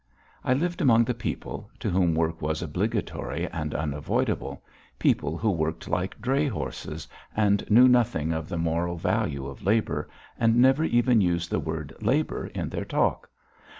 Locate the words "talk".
12.85-13.29